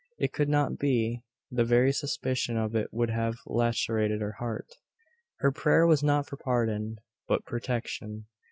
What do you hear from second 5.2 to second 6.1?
Her prayer was